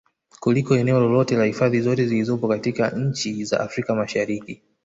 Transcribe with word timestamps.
Kuliko 0.39 0.77
eneo 0.77 0.99
lolote 1.01 1.37
la 1.37 1.45
hifadhi 1.45 1.81
zote 1.81 2.05
zilizopo 2.07 2.47
katika 2.47 2.89
nchi 2.89 3.45
za 3.45 3.59
Afrika 3.59 3.95
Mashariki 3.95 4.61